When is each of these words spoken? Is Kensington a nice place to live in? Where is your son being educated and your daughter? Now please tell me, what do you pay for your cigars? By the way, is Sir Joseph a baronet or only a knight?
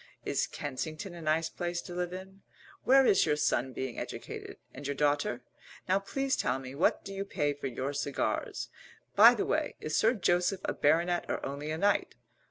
Is 0.25 0.47
Kensington 0.47 1.13
a 1.13 1.21
nice 1.21 1.47
place 1.47 1.79
to 1.83 1.93
live 1.93 2.11
in? 2.11 2.41
Where 2.85 3.05
is 3.05 3.27
your 3.27 3.35
son 3.35 3.71
being 3.71 3.99
educated 3.99 4.57
and 4.73 4.87
your 4.87 4.95
daughter? 4.95 5.43
Now 5.87 5.99
please 5.99 6.35
tell 6.35 6.57
me, 6.57 6.73
what 6.73 7.05
do 7.05 7.13
you 7.13 7.23
pay 7.23 7.53
for 7.53 7.67
your 7.67 7.93
cigars? 7.93 8.69
By 9.15 9.35
the 9.35 9.45
way, 9.45 9.75
is 9.79 9.95
Sir 9.95 10.15
Joseph 10.15 10.61
a 10.65 10.73
baronet 10.73 11.25
or 11.29 11.45
only 11.45 11.69
a 11.69 11.77
knight? 11.77 12.15